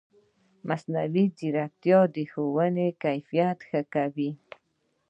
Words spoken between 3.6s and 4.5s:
ښه کوي.